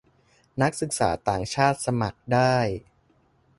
[0.61, 2.55] นักศึกษาต่างชาติสมัครได้